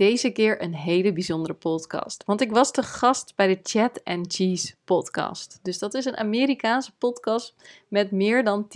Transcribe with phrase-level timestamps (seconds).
[0.00, 2.24] deze keer een hele bijzondere podcast.
[2.24, 5.58] Want ik was te gast bij de Chat and Cheese podcast.
[5.62, 7.54] Dus dat is een Amerikaanse podcast
[7.88, 8.66] met meer dan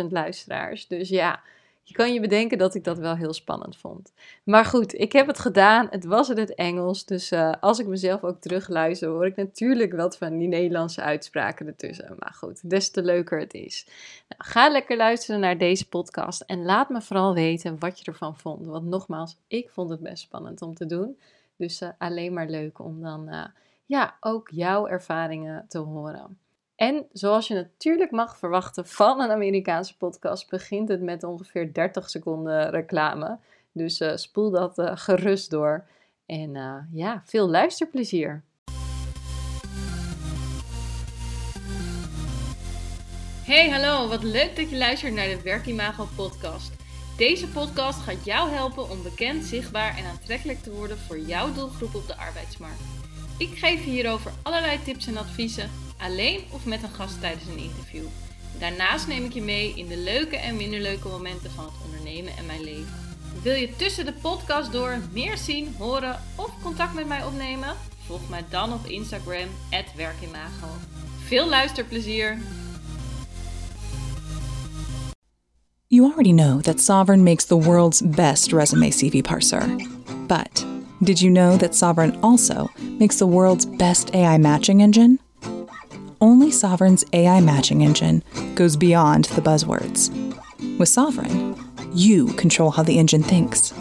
[0.00, 0.86] 10.000 luisteraars.
[0.86, 1.42] Dus ja,
[1.88, 4.12] je kan je bedenken dat ik dat wel heel spannend vond.
[4.44, 5.86] Maar goed, ik heb het gedaan.
[5.90, 7.04] Het was in het Engels.
[7.04, 11.66] Dus uh, als ik mezelf ook terugluister, hoor ik natuurlijk wat van die Nederlandse uitspraken
[11.66, 12.16] ertussen.
[12.18, 13.86] Maar goed, des te leuker het is.
[14.28, 16.40] Nou, ga lekker luisteren naar deze podcast.
[16.40, 18.66] En laat me vooral weten wat je ervan vond.
[18.66, 21.18] Want nogmaals, ik vond het best spannend om te doen.
[21.56, 23.44] Dus uh, alleen maar leuk om dan uh,
[23.84, 26.38] ja, ook jouw ervaringen te horen.
[26.76, 32.10] En zoals je natuurlijk mag verwachten van een Amerikaanse podcast, begint het met ongeveer 30
[32.10, 33.38] seconden reclame.
[33.72, 35.86] Dus uh, spoel dat uh, gerust door.
[36.26, 38.44] En uh, ja, veel luisterplezier.
[43.44, 46.72] Hey, hallo, wat leuk dat je luistert naar de Werkimago podcast.
[47.16, 51.94] Deze podcast gaat jou helpen om bekend, zichtbaar en aantrekkelijk te worden voor jouw doelgroep
[51.94, 52.82] op de arbeidsmarkt.
[53.38, 57.58] Ik geef je hierover allerlei tips en adviezen alleen of met een gast tijdens een
[57.58, 58.04] interview.
[58.58, 62.36] Daarnaast neem ik je mee in de leuke en minder leuke momenten van het ondernemen
[62.36, 63.04] en mijn leven.
[63.42, 67.74] Wil je tussen de podcast door meer zien, horen of contact met mij opnemen?
[68.06, 69.48] Volg mij dan op Instagram,
[69.96, 70.68] werkimago.
[71.26, 72.38] Veel luisterplezier!
[75.88, 79.66] You already know that Sovereign makes the world's best resume CV parser.
[80.26, 80.66] But
[80.98, 85.18] did you know that Sovereign also makes the world's best AI matching engine?
[86.20, 88.22] Only Sovren's AI matching engine
[88.54, 90.10] goes beyond the buzzwords.
[90.78, 91.62] With Sovren,
[91.94, 93.74] you control how the engine thinks.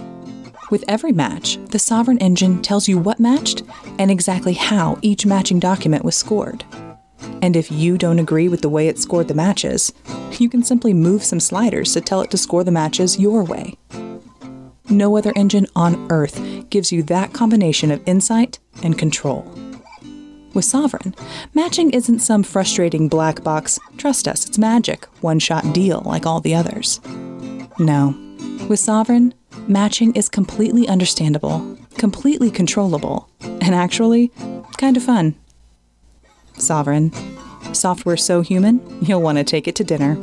[0.69, 3.64] With every match, the Sovren engine tells you what matched
[4.00, 6.66] and exactly how each matching document was scored.
[7.42, 9.94] And if you don't agree with the way it scored the matches,
[10.38, 13.77] you can simply move some sliders to tell it to score the matches your way.
[14.89, 19.49] No other engine on Earth gives you that combination of insight and control.
[20.56, 21.14] With Sovren,
[21.53, 26.39] matching isn't some frustrating black box, trust us, it's magic, one shot deal like all
[26.39, 27.02] the others.
[27.77, 28.16] No.
[28.70, 29.33] With Sovren,
[29.67, 34.32] matching is completely understandable, completely controllable, and actually
[34.77, 35.36] kind of fun.
[36.54, 37.14] Sovren.
[37.76, 40.17] Software so human, you'll want to take it to dinner.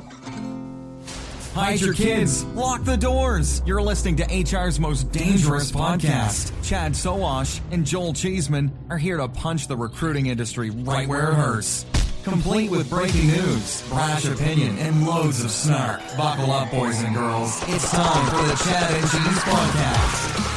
[1.54, 2.44] Hide your kids.
[2.44, 3.62] Lock the doors.
[3.66, 6.50] You're listening to HR's most dangerous podcast.
[6.64, 11.34] Chad Sowash and Joel Cheeseman are here to punch the recruiting industry right where it
[11.34, 11.84] hurts.
[12.24, 16.00] Complete with breaking news, brash opinion, and loads of snark.
[16.16, 17.60] Buckle up, boys and girls.
[17.68, 20.48] It's time for the Chad and Cheese Podcast.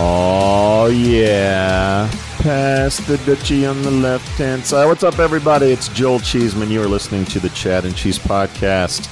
[0.00, 2.10] Oh, yeah.
[2.38, 4.86] Past the Dutchie on the left hand side.
[4.86, 5.66] What's up, everybody?
[5.66, 6.70] It's Joel Cheeseman.
[6.70, 9.10] You are listening to the Chad and Cheese Podcast.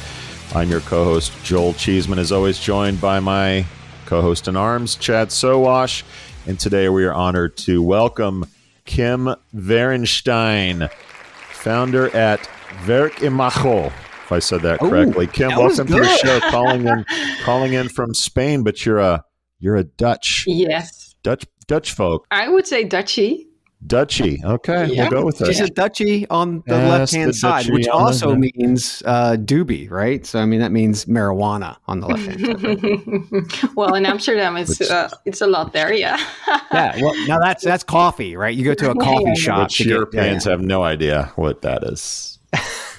[0.55, 3.65] I'm your co host, Joel Cheeseman, as always, joined by my
[4.05, 6.03] co host in arms, Chad Sowash.
[6.47, 8.45] And today we are honored to welcome
[8.85, 10.91] Kim Verenstein,
[11.53, 12.51] founder at
[12.87, 15.25] Werk Imago, if I said that correctly.
[15.25, 17.07] Ooh, Kim, that welcome to the show, calling in
[17.45, 19.25] calling in from Spain, but you're a
[19.59, 20.45] you're a Dutch.
[20.47, 21.15] Yes.
[21.23, 22.27] Dutch Dutch folk.
[22.31, 23.49] I would say Dutchy.
[23.87, 24.41] Dutchy.
[24.45, 25.03] Okay, yeah.
[25.03, 25.49] we'll go with that.
[25.49, 30.25] She's a Dutchy on the left hand side, which also means uh, doobie, right?
[30.25, 33.71] So I mean that means marijuana on the left hand side.
[33.77, 36.19] well, in Amsterdam, it's uh, it's a lot there, yeah.
[36.73, 36.97] yeah.
[37.01, 38.55] Well, now that's that's coffee, right?
[38.55, 39.63] You go to a coffee yeah, shop.
[39.69, 40.53] Which Europeans yeah.
[40.53, 42.39] have no idea what that is.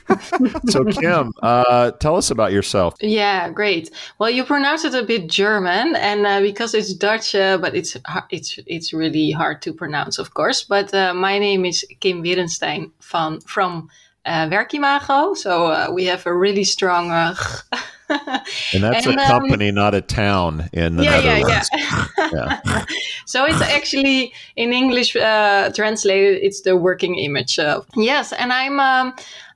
[0.70, 2.96] so Kim, uh, tell us about yourself.
[3.02, 3.90] Yeah, great.
[4.20, 7.98] Well, you pronounce it a bit German, and uh, because it's Dutch, uh, but it's
[8.30, 10.64] it's it's really hard to pronounce, of course.
[10.64, 13.90] But uh, my name is Kim Werenstein from from
[14.26, 17.12] uh, Werkimago, so uh, we have a really strong.
[18.10, 21.70] and that's and, a um, company, um, not a town in the yeah, Netherlands.
[21.74, 22.60] Yeah, yeah.
[22.66, 22.86] yeah.
[23.26, 27.58] so it's actually in English translated, it's the working image.
[27.96, 28.80] yes, and I'm.
[28.80, 29.14] Um,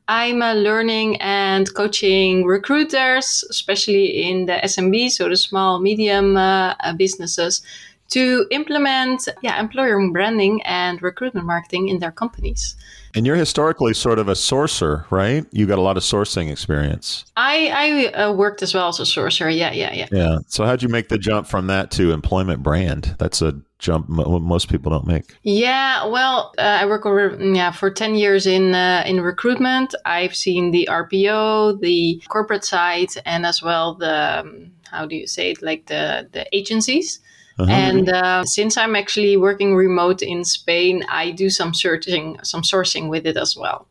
[0.08, 6.76] I'm uh, learning and coaching recruiters, especially in the SMB, so the small, medium uh,
[6.80, 7.62] uh, businesses,
[8.10, 12.76] to implement yeah, employer branding and recruitment marketing in their companies.
[13.16, 15.46] And you're historically sort of a sourcer, right?
[15.52, 17.26] You got a lot of sourcing experience.
[17.36, 19.54] I, I uh, worked as well as a sourcer.
[19.54, 20.08] Yeah, yeah, yeah.
[20.12, 20.38] Yeah.
[20.48, 23.16] So how'd you make the jump from that to employment brand?
[23.18, 25.38] That's a jump most people don't make.
[25.44, 29.94] Yeah, well, uh, I work over yeah for ten years in uh, in recruitment.
[30.06, 35.28] I've seen the RPO, the corporate side, and as well the um, how do you
[35.28, 37.20] say it, like the the agencies.
[37.60, 37.72] Uh-huh.
[37.72, 43.10] And uh, since I'm actually working remote in Spain, I do some searching, some sourcing
[43.10, 43.88] with it as well.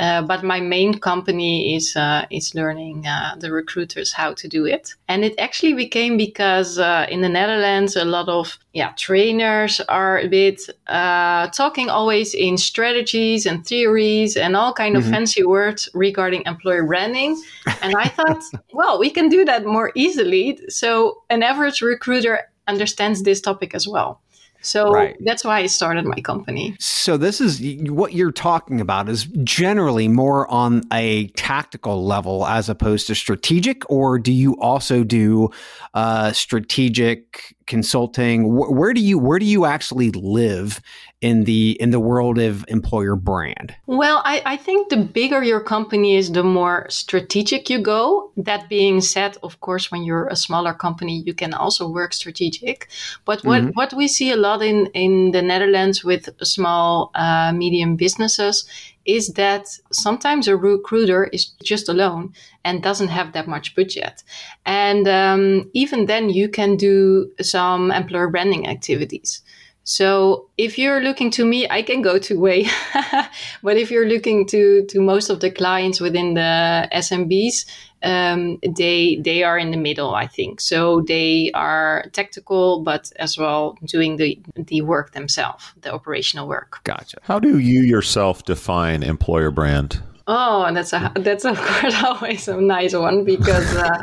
[0.00, 4.64] Uh, but my main company is uh, is learning uh, the recruiters how to do
[4.64, 9.78] it, and it actually became because uh, in the Netherlands a lot of yeah trainers
[9.90, 15.12] are a bit uh, talking always in strategies and theories and all kind of mm-hmm.
[15.12, 17.38] fancy words regarding employer branding,
[17.82, 18.42] and I thought,
[18.72, 20.58] well, we can do that more easily.
[20.70, 24.22] So an average recruiter understands this topic as well.
[24.62, 25.16] So right.
[25.20, 26.76] that's why I started my company.
[26.78, 27.60] So this is
[27.90, 33.88] what you're talking about is generally more on a tactical level as opposed to strategic,
[33.90, 35.50] or do you also do
[35.94, 38.54] uh, strategic consulting?
[38.54, 40.80] Where do you where do you actually live
[41.20, 43.74] in the in the world of employer brand?
[43.86, 48.32] Well, I, I think the bigger your company is, the more strategic you go.
[48.36, 52.88] That being said, of course, when you're a smaller company, you can also work strategic.
[53.24, 53.70] But what, mm-hmm.
[53.72, 58.64] what we see a lot in, in the Netherlands with small, uh, medium businesses
[59.04, 62.32] is that sometimes a recruiter is just alone
[62.64, 64.22] and doesn't have that much budget.
[64.64, 69.42] And um, even then, you can do some employer branding activities.
[69.90, 72.68] So if you're looking to me, I can go two way.
[73.64, 77.66] but if you're looking to to most of the clients within the SMBs,
[78.04, 80.60] um, they they are in the middle, I think.
[80.60, 86.78] So they are tactical, but as well doing the the work themselves, the operational work.
[86.84, 87.18] Gotcha.
[87.22, 90.00] How do you yourself define employer brand?
[90.32, 93.98] Oh, that's a that's of course always a nice one because uh,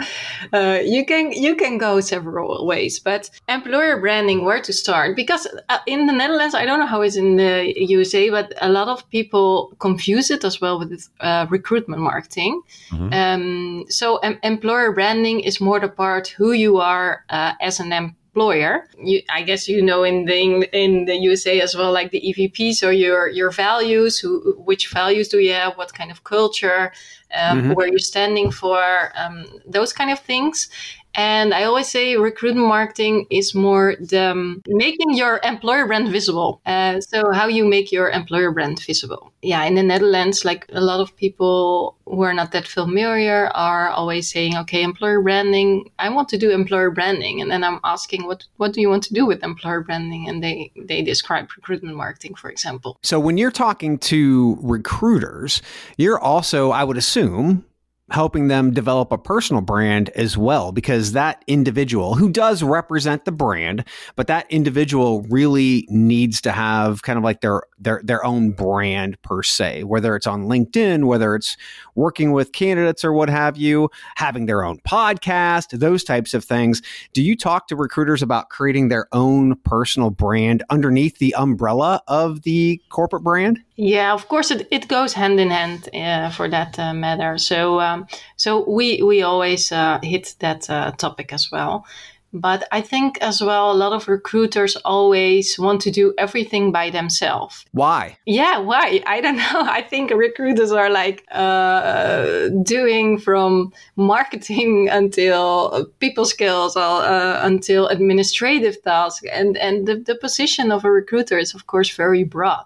[0.51, 2.99] uh, you can you can go several ways.
[2.99, 5.15] But employer branding, where to start?
[5.15, 8.67] Because uh, in the Netherlands, I don't know how it's in the USA, but a
[8.67, 12.61] lot of people confuse it as well with uh, recruitment marketing.
[12.91, 13.13] Mm-hmm.
[13.13, 17.93] Um, so em- employer branding is more the part who you are uh, as an
[17.93, 18.87] employer employer.
[19.03, 22.73] You, I guess you know in the in the USA as well, like the EVP.
[22.73, 25.77] So your your values, who, which values do you have?
[25.77, 26.91] What kind of culture?
[27.35, 27.73] Um, mm-hmm.
[27.73, 29.11] Where you're standing for?
[29.15, 30.69] Um, those kind of things.
[31.15, 36.61] And I always say recruitment marketing is more the um, making your employer brand visible.
[36.65, 39.31] Uh, so how you make your employer brand visible.
[39.41, 43.89] Yeah, in the Netherlands, like a lot of people who are not that familiar are
[43.89, 47.41] always saying, okay, employer branding, I want to do employer branding.
[47.41, 50.29] And then I'm asking, what, what do you want to do with employer branding?
[50.29, 52.97] And they, they describe recruitment marketing, for example.
[53.01, 55.61] So when you're talking to recruiters,
[55.97, 57.65] you're also, I would assume,
[58.09, 63.31] helping them develop a personal brand as well because that individual who does represent the
[63.31, 63.83] brand
[64.15, 69.21] but that individual really needs to have kind of like their their their own brand
[69.21, 71.57] per se whether it's on LinkedIn whether it's
[71.95, 76.81] working with candidates or what have you having their own podcast those types of things.
[77.13, 82.41] Do you talk to recruiters about creating their own personal brand underneath the umbrella of
[82.43, 86.77] the corporate brand yeah, of course, it, it goes hand in hand uh, for that
[86.79, 87.37] uh, matter.
[87.37, 91.85] So, um, so we we always uh, hit that uh, topic as well.
[92.33, 96.89] But I think as well, a lot of recruiters always want to do everything by
[96.89, 97.65] themselves.
[97.71, 98.17] Why?
[98.25, 99.01] Yeah, why?
[99.05, 99.61] I don't know.
[99.61, 108.81] I think recruiters are like uh, doing from marketing until people skills, uh, until administrative
[108.81, 112.65] tasks, and and the, the position of a recruiter is of course very broad.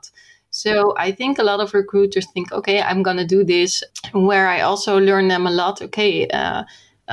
[0.51, 3.83] So I think a lot of recruiters think, okay, I'm going to do this.
[4.11, 6.63] Where I also learn them a lot, okay, uh,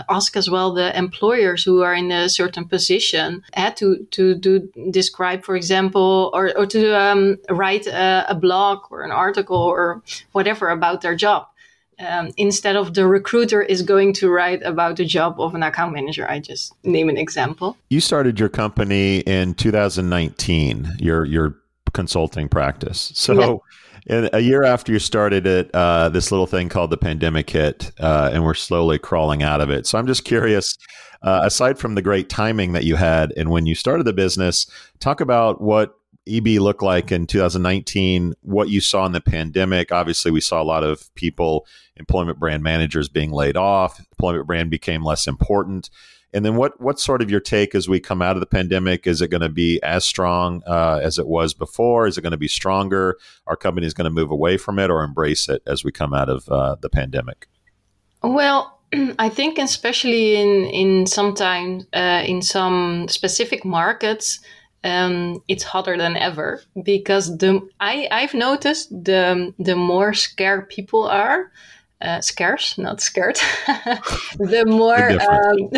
[0.08, 4.68] ask as well the employers who are in a certain position had to to do
[4.90, 10.02] describe for example or, or to um, write a, a, blog or an article or
[10.32, 11.46] whatever about their job
[11.98, 15.92] um, instead of the recruiter is going to write about the job of an account
[15.92, 21.56] manager i just name an example you started your company in 2019 your your
[21.92, 23.12] consulting practice.
[23.14, 23.62] So,
[24.06, 24.28] yeah.
[24.32, 28.30] a year after you started it, uh, this little thing called the pandemic hit, uh,
[28.32, 29.86] and we're slowly crawling out of it.
[29.86, 30.76] So, I'm just curious.
[31.20, 34.66] Uh, aside from the great timing that you had, and when you started the business,
[35.00, 39.90] talk about what EB looked like in 2019, what you saw in the pandemic.
[39.90, 41.66] Obviously, we saw a lot of people,
[41.96, 43.98] employment brand managers being laid off.
[43.98, 45.90] Employment brand became less important.
[46.34, 49.06] And then what what's sort of your take as we come out of the pandemic?
[49.06, 52.06] Is it going to be as strong uh, as it was before?
[52.06, 53.16] Is it going to be stronger?
[53.46, 56.12] Our company is going to move away from it or embrace it as we come
[56.12, 57.48] out of uh, the pandemic?
[58.22, 58.78] Well,
[59.18, 64.40] I think especially in in sometimes uh, in some specific markets,
[64.84, 71.04] um, it's hotter than ever because the I I've noticed the the more scared people
[71.04, 71.50] are,
[72.00, 73.36] uh, scarce, not scared.
[74.38, 75.70] the more, um,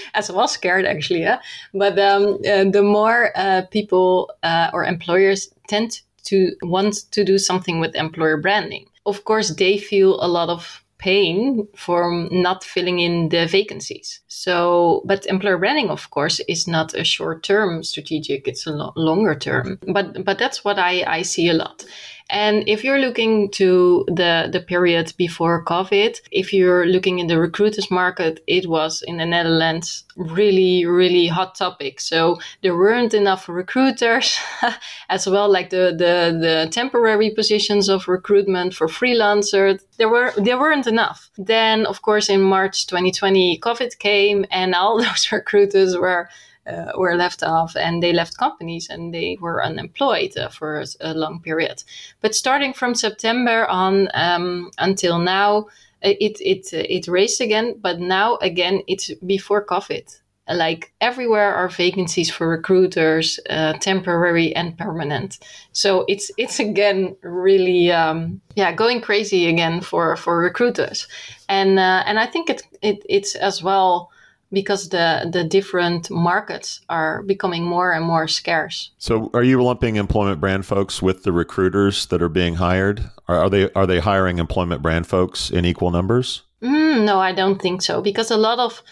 [0.14, 1.40] as well scared actually, yeah.
[1.74, 7.38] But um, uh, the more uh, people uh, or employers tend to want to do
[7.38, 8.86] something with employer branding.
[9.04, 14.20] of course, they feel a lot of pain from not filling in the vacancies.
[14.28, 18.92] So, but employer branding, of course, is not a short term strategic, it's a lo-
[18.94, 19.80] longer term.
[19.92, 21.84] But, but that's what I, I see a lot.
[22.30, 27.38] And if you're looking to the, the period before COVID, if you're looking in the
[27.38, 32.00] recruiters market, it was in the Netherlands really, really hot topic.
[32.00, 34.38] So there weren't enough recruiters
[35.08, 39.80] as well, like the, the, the temporary positions of recruitment for freelancers.
[39.98, 41.30] There were, there weren't enough.
[41.36, 46.28] Then, of course, in March 2020, COVID came and all those recruiters were
[46.66, 51.14] uh, were left off and they left companies and they were unemployed uh, for a,
[51.14, 51.82] long period.
[52.20, 55.66] But starting from September on um, until now,
[56.02, 57.76] it it it raised again.
[57.80, 60.18] But now again, it's before COVID.
[60.48, 65.38] Like everywhere are vacancies for recruiters, uh, temporary and permanent.
[65.72, 71.08] So it's it's again really um, yeah going crazy again for for recruiters,
[71.48, 74.11] and and I think it, it it's as well
[74.52, 78.90] because the the different markets are becoming more and more scarce.
[78.98, 83.10] So, are you lumping employment brand folks with the recruiters that are being hired?
[83.28, 86.42] Are, are they are they hiring employment brand folks in equal numbers?
[86.62, 88.82] Mm, no, I don't think so because a lot of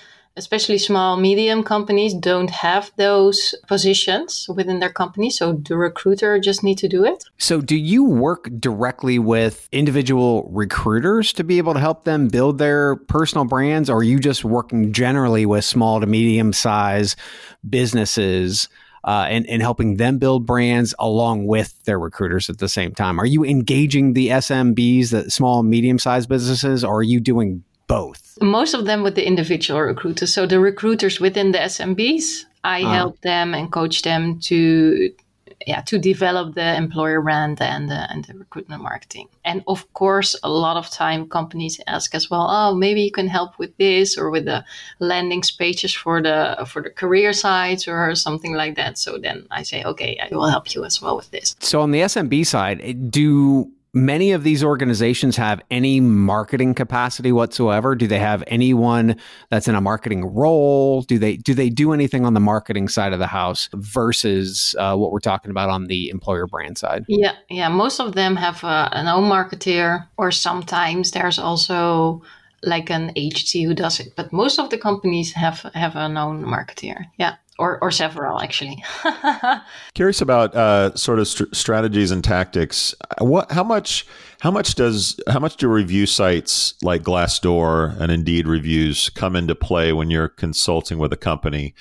[0.40, 6.64] especially small medium companies don't have those positions within their company so the recruiter just
[6.64, 11.74] need to do it so do you work directly with individual recruiters to be able
[11.74, 16.00] to help them build their personal brands or are you just working generally with small
[16.00, 17.16] to medium size
[17.68, 18.66] businesses
[19.04, 23.18] uh, and, and helping them build brands along with their recruiters at the same time.
[23.18, 28.38] Are you engaging the SMBs, the small, medium sized businesses, or are you doing both?
[28.40, 30.32] Most of them with the individual recruiters.
[30.32, 35.10] So the recruiters within the SMBs, I uh help them and coach them to
[35.66, 40.36] yeah to develop the employer brand and the, and the recruitment marketing and of course
[40.42, 44.16] a lot of time companies ask as well oh maybe you can help with this
[44.16, 44.64] or with the
[44.98, 49.62] landing pages for the for the career sites or something like that so then i
[49.62, 53.10] say okay i will help you as well with this so on the smb side
[53.10, 57.94] do many of these organizations have any marketing capacity whatsoever?
[57.94, 59.16] Do they have anyone
[59.48, 61.02] that's in a marketing role?
[61.02, 64.96] Do they do they do anything on the marketing side of the house versus uh,
[64.96, 67.04] what we're talking about on the employer brand side?
[67.08, 72.22] Yeah yeah most of them have uh, an own marketeer or sometimes there's also
[72.62, 76.44] like an agency who does it but most of the companies have have an own
[76.44, 78.82] marketeer yeah or, or several actually.
[79.94, 82.94] Curious about uh, sort of st- strategies and tactics.
[83.18, 84.06] What, how much,
[84.40, 89.54] how much does, how much do review sites like Glassdoor and Indeed reviews come into
[89.54, 91.74] play when you're consulting with a company?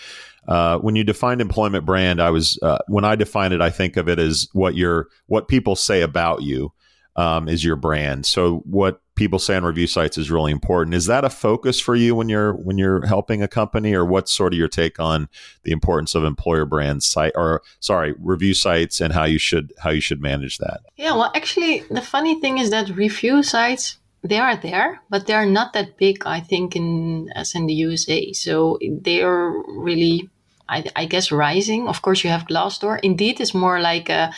[0.48, 3.98] Uh, when you define employment brand, I was uh, when I define it, I think
[3.98, 6.74] of it as what your what people say about you
[7.16, 8.26] um, is your brand.
[8.26, 10.96] So what people say on review sites is really important.
[10.96, 14.32] Is that a focus for you when you're when you're helping a company, or what's
[14.32, 15.28] sort of your take on
[15.64, 19.90] the importance of employer brand site or sorry review sites and how you should how
[19.90, 20.80] you should manage that?
[20.96, 25.34] Yeah, well, actually, the funny thing is that review sites they are there, but they
[25.34, 26.26] are not that big.
[26.26, 30.30] I think in as in the USA, so they are really.
[30.72, 31.88] I, I guess rising.
[31.88, 33.00] Of course, you have Glassdoor.
[33.02, 34.32] Indeed, is more like a,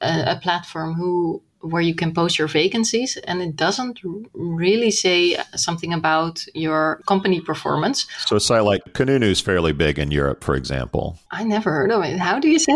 [0.00, 4.00] a, a platform who where you can post your vacancies and it doesn't
[4.34, 8.06] really say something about your company performance.
[8.26, 11.18] So a site like Kununu is fairly big in Europe, for example.
[11.30, 12.18] I never heard of it.
[12.18, 12.74] How do you say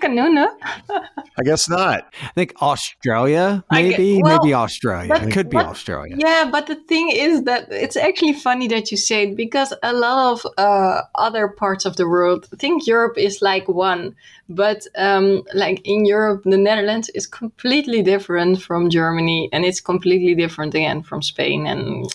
[0.00, 0.46] Kununu?
[1.38, 2.06] I guess not.
[2.22, 5.14] I think Australia, maybe, get, well, maybe Australia.
[5.14, 6.16] It could be but, Australia.
[6.18, 9.92] Yeah, but the thing is that it's actually funny that you say it because a
[9.92, 14.14] lot of uh, other parts of the world think Europe is like one,
[14.48, 20.34] but um, like in Europe, the Netherlands is completely different from Germany, and it's completely
[20.34, 21.66] different again from Spain.
[21.66, 22.06] And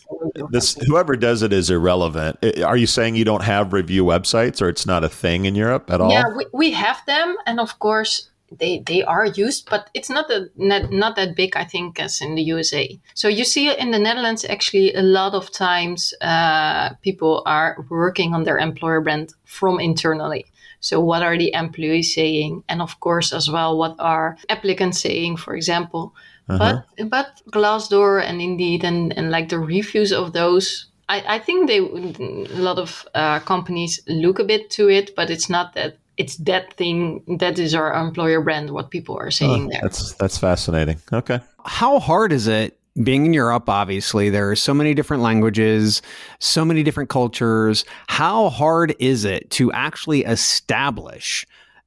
[0.50, 2.38] this, whoever does it is irrelevant.
[2.64, 5.90] Are you saying you don't have review websites, or it's not a thing in Europe
[5.90, 6.12] at all?
[6.12, 10.30] Yeah, we, we have them, and of course they they are used, but it's not
[10.30, 13.00] a, not, not that big, I think, as in the USA.
[13.14, 18.34] So you see in the Netherlands, actually, a lot of times uh, people are working
[18.34, 20.46] on their employer brand from internally.
[20.84, 22.66] So what are the employees saying?
[22.68, 26.14] And of course, as well, what are applicants saying, for example?
[26.50, 26.82] Uh-huh.
[26.98, 31.68] But but Glassdoor and Indeed and, and like the reviews of those, I, I think
[31.68, 35.98] they a lot of uh, companies look a bit to it, but it's not that
[36.18, 38.72] it's that thing that is our employer brand.
[38.72, 39.80] What people are saying oh, there.
[39.84, 41.00] That's that's fascinating.
[41.14, 46.02] Okay, how hard is it being in Europe, obviously, there are so many different languages,
[46.40, 47.86] so many different cultures.
[48.08, 51.46] How hard is it to actually establish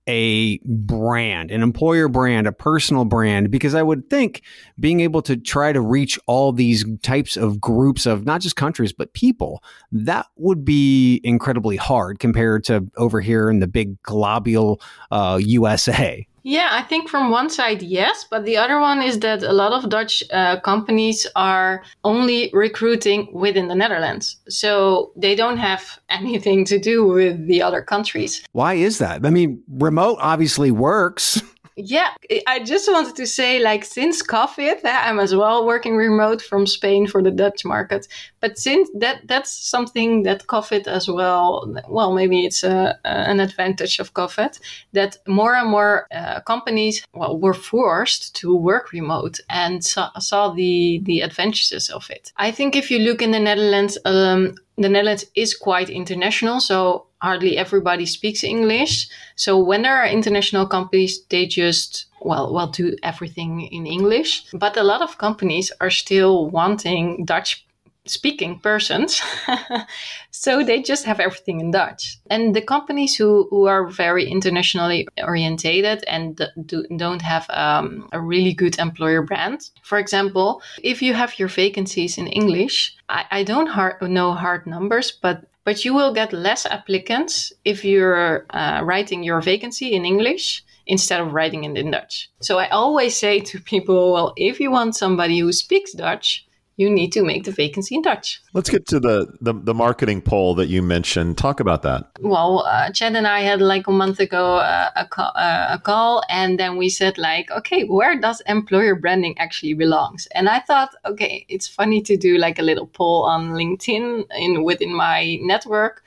[0.09, 4.43] a brand, an employer brand, a personal brand, because I would think
[4.79, 8.93] being able to try to reach all these types of groups of not just countries,
[8.93, 14.81] but people, that would be incredibly hard compared to over here in the big globule
[15.11, 16.27] uh, USA.
[16.47, 18.25] Yeah, I think from one side, yes.
[18.31, 23.29] But the other one is that a lot of Dutch uh, companies are only recruiting
[23.33, 24.37] within the Netherlands.
[24.49, 28.45] So they don't have anything to do with the other countries.
[28.53, 29.27] Why is that?
[29.27, 31.43] I mean, remote obviously works.
[31.79, 32.09] Yeah,
[32.47, 36.67] I just wanted to say, like, since COVID, eh, I'm as well working remote from
[36.67, 38.09] Spain for the Dutch market.
[38.41, 41.71] But since that, that's something that COVID as well.
[41.87, 44.59] Well, maybe it's a, an advantage of COVID
[44.95, 50.49] that more and more uh, companies well were forced to work remote and saw, saw
[50.49, 52.33] the the advantages of it.
[52.39, 57.07] I think if you look in the Netherlands, um, the Netherlands is quite international, so
[57.23, 59.09] hardly everybody speaks English.
[59.35, 64.47] So when there are international companies, they just well, well, do everything in English.
[64.53, 67.66] But a lot of companies are still wanting Dutch
[68.09, 69.23] speaking persons.
[70.31, 72.19] so they just have everything in Dutch.
[72.31, 78.21] And the companies who, who are very internationally orientated and do, don't have um, a
[78.21, 83.43] really good employer brand, for example, if you have your vacancies in English, I, I
[83.43, 88.83] don't hard, know hard numbers, but but you will get less applicants if you're uh,
[88.85, 92.31] writing your vacancy in English instead of writing it in Dutch.
[92.41, 96.46] So I always say to people, well, if you want somebody who speaks Dutch,
[96.77, 98.43] you need to make the vacancy in Dutch.
[98.53, 101.39] Let's get to the, the, the marketing poll that you mentioned.
[101.39, 102.11] Talk about that.
[102.21, 105.79] Well, uh, Chad and I had like a month ago uh, a, call, uh, a
[105.79, 110.27] call, and then we said like, okay, where does employer branding actually belongs?
[110.35, 114.63] And I thought, okay, it's funny to do like a little poll on LinkedIn in
[114.63, 116.05] within my network,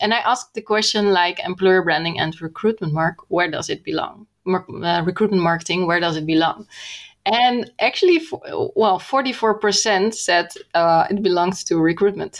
[0.00, 4.26] and I asked the question like employer branding and recruitment mark, where does it belong?
[4.44, 6.66] Mar- uh, recruitment marketing, where does it belong?
[7.24, 8.20] And actually,
[8.74, 12.38] well, 44% said uh, it belongs to recruitment.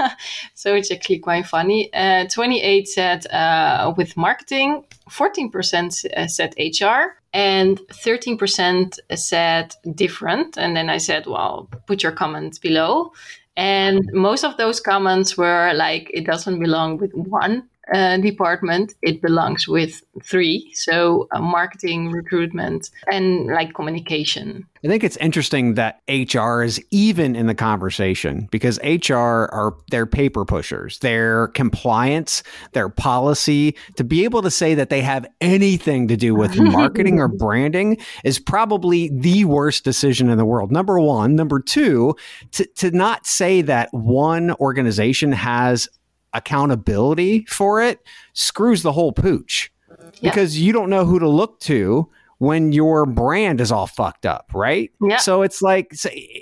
[0.54, 1.92] so it's actually quite funny.
[1.94, 10.56] Uh, 28 said uh, with marketing, 14% uh, said HR, and 13% said different.
[10.58, 13.12] And then I said, well, put your comments below.
[13.56, 19.22] And most of those comments were like, it doesn't belong with one uh, department, it
[19.22, 20.70] belongs with three.
[20.74, 24.66] So uh, marketing, recruitment, and like communication.
[24.84, 30.06] I think it's interesting that HR is even in the conversation because HR are their
[30.06, 33.76] paper pushers, their compliance, their policy.
[33.96, 37.98] To be able to say that they have anything to do with marketing or branding
[38.24, 40.72] is probably the worst decision in the world.
[40.72, 41.36] Number one.
[41.36, 42.16] Number two,
[42.52, 45.88] to, to not say that one organization has
[46.36, 48.00] accountability for it
[48.32, 49.72] screws the whole pooch
[50.20, 50.30] yeah.
[50.30, 54.50] because you don't know who to look to when your brand is all fucked up,
[54.54, 54.90] right?
[55.00, 55.16] Yeah.
[55.16, 55.94] So it's like,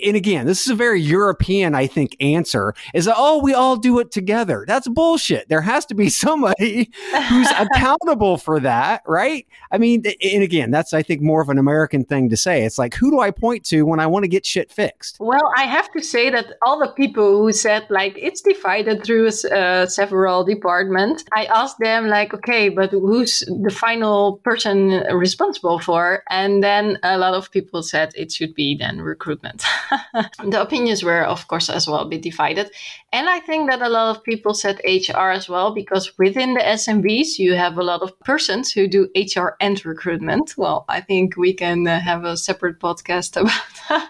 [0.05, 3.77] and again, this is a very European, I think, answer is that, oh, we all
[3.77, 4.65] do it together.
[4.67, 5.47] That's bullshit.
[5.47, 6.91] There has to be somebody
[7.29, 9.47] who's accountable for that, right?
[9.71, 12.63] I mean, and again, that's, I think, more of an American thing to say.
[12.63, 15.17] It's like, who do I point to when I want to get shit fixed?
[15.19, 19.27] Well, I have to say that all the people who said, like, it's divided through
[19.27, 26.23] uh, several departments, I asked them, like, okay, but who's the final person responsible for.
[26.29, 29.63] And then a lot of people said it should be then recruitment.
[30.43, 32.71] the opinions were, of course, as well a bit divided.
[33.13, 36.61] And I think that a lot of people said HR as well, because within the
[36.61, 40.55] SMBs, you have a lot of persons who do HR and recruitment.
[40.57, 44.09] Well, I think we can uh, have a separate podcast about,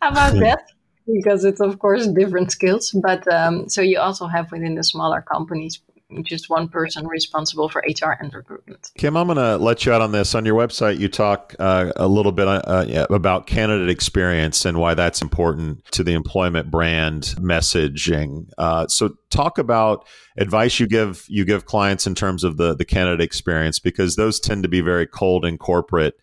[0.00, 0.64] about that
[1.06, 5.20] because it's of course different skills but um, so you also have within the smaller
[5.20, 5.80] companies
[6.22, 8.90] just one person responsible for HR and recruitment.
[8.96, 10.34] Kim, I'm going to let you out on this.
[10.34, 14.78] On your website, you talk uh, a little bit uh, yeah, about candidate experience and
[14.78, 18.48] why that's important to the employment brand messaging.
[18.58, 22.84] Uh, so, talk about advice you give you give clients in terms of the the
[22.84, 26.14] candidate experience because those tend to be very cold and corporate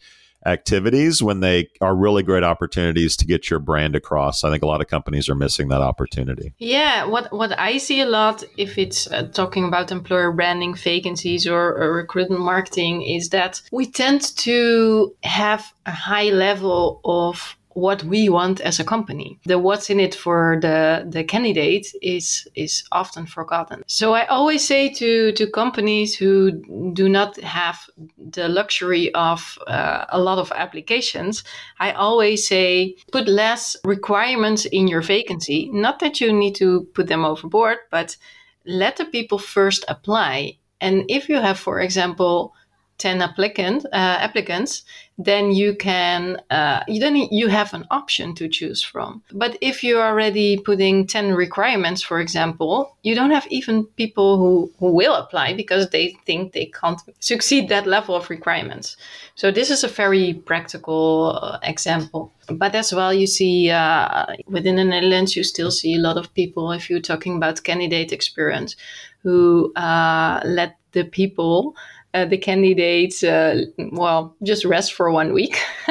[0.46, 4.44] activities when they are really great opportunities to get your brand across.
[4.44, 6.54] I think a lot of companies are missing that opportunity.
[6.58, 11.48] Yeah, what what I see a lot if it's uh, talking about employer branding vacancies
[11.48, 18.04] or, or recruitment marketing is that we tend to have a high level of what
[18.04, 19.40] we want as a company.
[19.46, 23.84] The what's in it for the, the candidate is is often forgotten.
[23.88, 26.52] So I always say to, to companies who
[26.94, 27.78] do not have
[28.18, 31.44] the luxury of uh, a lot of applications,
[31.80, 35.70] I always say put less requirements in your vacancy.
[35.72, 38.18] Not that you need to put them overboard, but
[38.66, 40.58] let the people first apply.
[40.82, 42.54] And if you have, for example,
[43.00, 44.84] 10 applicant, uh, applicants,
[45.18, 49.22] then you can uh, you then you have an option to choose from.
[49.34, 54.72] But if you're already putting 10 requirements, for example, you don't have even people who,
[54.80, 58.96] who will apply because they think they can't succeed that level of requirements.
[59.36, 62.32] So this is a very practical uh, example.
[62.48, 66.34] But as well, you see uh, within the Netherlands, you still see a lot of
[66.34, 68.78] people, if you're talking about candidate experience,
[69.24, 71.76] who uh, let the people
[72.14, 75.58] uh, the candidates, uh, well, just rest for one week.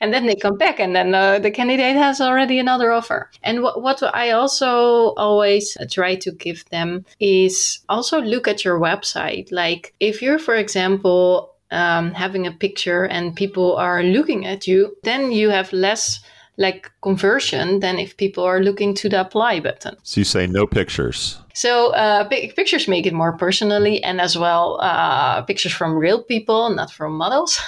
[0.00, 3.30] and then they come back, and then uh, the candidate has already another offer.
[3.42, 8.78] And what, what I also always try to give them is also look at your
[8.78, 9.50] website.
[9.50, 14.96] Like, if you're, for example, um, having a picture and people are looking at you,
[15.02, 16.20] then you have less
[16.60, 19.96] like conversion than if people are looking to the apply button.
[20.02, 21.38] So you say no pictures.
[21.54, 26.68] So uh, pictures make it more personally, and as well uh, pictures from real people,
[26.68, 27.58] not from models.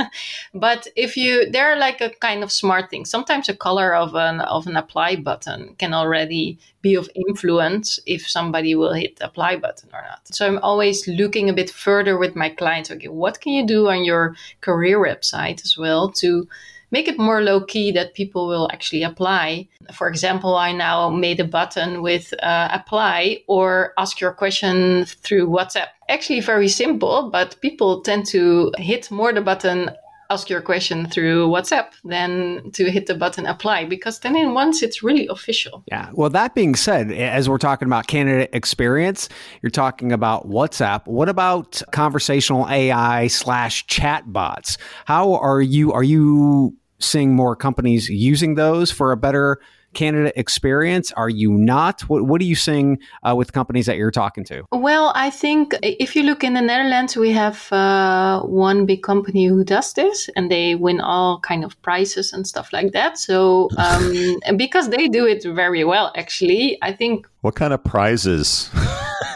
[0.54, 3.04] but if you, they're like a kind of smart thing.
[3.04, 8.26] Sometimes the color of an of an apply button can already be of influence if
[8.28, 10.26] somebody will hit the apply button or not.
[10.26, 12.90] So I'm always looking a bit further with my clients.
[12.90, 16.48] Okay, what can you do on your career website as well to
[16.90, 19.68] make it more low key that people will actually apply.
[19.92, 25.48] For example, I now made a button with uh, apply or ask your question through
[25.48, 25.88] WhatsApp.
[26.08, 29.90] Actually, very simple, but people tend to hit more the button
[30.30, 34.82] ask your question through WhatsApp than to hit the button apply because then in once
[34.82, 35.82] it's really official.
[35.86, 36.10] Yeah.
[36.12, 39.28] Well, that being said, as we're talking about candidate experience,
[39.62, 41.06] you're talking about WhatsApp.
[41.06, 44.76] What about conversational AI slash chat bots?
[45.06, 45.92] How are you?
[45.92, 49.60] Are you seeing more companies using those for a better
[49.98, 51.10] candidate experience?
[51.12, 52.02] Are you not?
[52.02, 54.64] What, what are you seeing uh, with companies that you're talking to?
[54.70, 59.46] Well, I think if you look in the Netherlands, we have uh, one big company
[59.46, 63.18] who does this, and they win all kind of prizes and stuff like that.
[63.18, 67.26] So, um, because they do it very well, actually, I think.
[67.40, 68.70] What kind of prizes?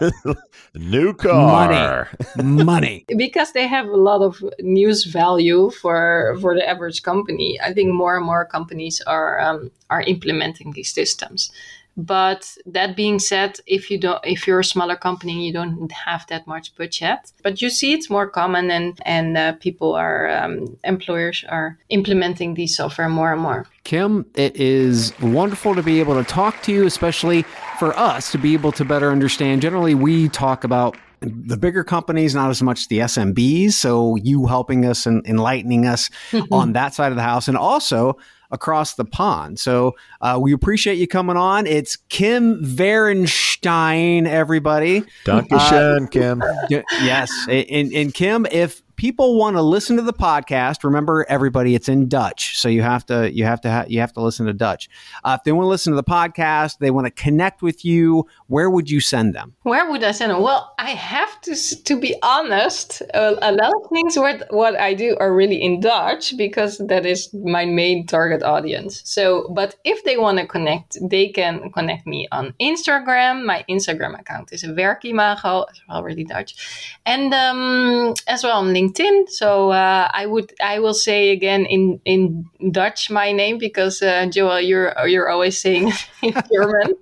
[0.74, 2.08] New car.
[2.34, 2.64] Money.
[2.64, 3.04] Money.
[3.16, 7.60] because they have a lot of news value for for the average company.
[7.60, 11.52] I think more and more companies are um, are implementing these systems.
[11.96, 16.26] But that being said, if you don't, if you're a smaller company, you don't have
[16.28, 17.32] that much budget.
[17.42, 22.54] But you see, it's more common, and and uh, people are um, employers are implementing
[22.54, 23.66] these software more and more.
[23.84, 27.42] Kim, it is wonderful to be able to talk to you, especially
[27.78, 29.60] for us to be able to better understand.
[29.60, 33.72] Generally, we talk about the bigger companies, not as much the SMBs.
[33.72, 36.10] So you helping us and enlightening us
[36.50, 38.16] on that side of the house, and also
[38.52, 39.58] across the pond.
[39.58, 41.66] So uh, we appreciate you coming on.
[41.66, 45.02] It's Kim Verenstein, everybody.
[45.24, 46.42] Dankeschön, uh, Kim.
[47.02, 47.30] Yes.
[47.48, 52.08] And, and Kim, if people want to listen to the podcast, remember everybody, it's in
[52.08, 54.88] Dutch, so you have to you have to ha- you have to listen to Dutch.
[55.24, 58.26] Uh, if they want to listen to the podcast, they want to connect with you.
[58.46, 59.54] Where would you send them?
[59.62, 60.42] Where would I send them?
[60.42, 63.02] Well, I have to to be honest.
[63.14, 67.32] A lot of things what what I do are really in Dutch because that is
[67.34, 69.02] my main target audience.
[69.04, 73.44] So, but if they want to connect, they can connect me on Instagram.
[73.44, 79.28] My Instagram account is Werkimago, it's already Dutch, and um, as well on LinkedIn LinkedIn.
[79.28, 84.26] So uh, I would I will say again in in Dutch my name because uh,
[84.26, 85.92] Joel, you're you're always saying
[86.22, 86.94] in German.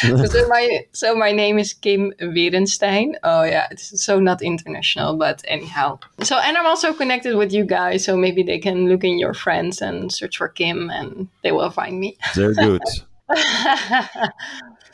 [0.26, 3.14] so my so my name is Kim Werenstein.
[3.22, 5.98] Oh yeah, it's so not international, but anyhow.
[6.22, 9.34] So and I'm also connected with you guys, so maybe they can look in your
[9.34, 12.16] friends and search for Kim, and they will find me.
[12.34, 12.82] They're good.